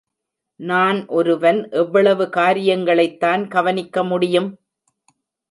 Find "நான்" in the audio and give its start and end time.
0.59-0.99